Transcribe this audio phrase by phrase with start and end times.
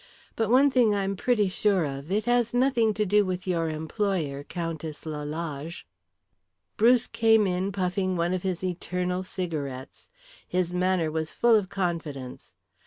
[0.35, 3.69] But one thing I am pretty sure of it has nothing to do with your
[3.69, 5.85] employer, Countess Lalage."
[6.79, 10.09] Lawrence came in puffing one of his eternal cigarettes.
[10.47, 12.55] His manner was full of confidence.